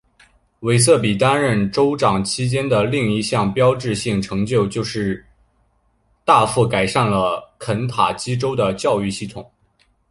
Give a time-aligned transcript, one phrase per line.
[0.61, 5.23] 韦瑟比担任州长期间的另一项标志性成就是
[6.25, 9.47] 大幅改善了肯塔基州的教育系统。